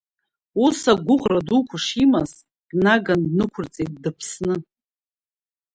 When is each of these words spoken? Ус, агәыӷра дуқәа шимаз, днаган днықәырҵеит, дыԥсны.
Ус, 0.65 0.79
агәыӷра 0.91 1.39
дуқәа 1.47 1.77
шимаз, 1.85 2.31
днаган 2.69 3.21
днықәырҵеит, 3.29 3.93
дыԥсны. 4.03 4.55